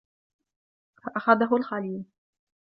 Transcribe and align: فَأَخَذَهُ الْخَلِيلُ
فَأَخَذَهُ 1.03 1.55
الْخَلِيلُ 1.55 2.05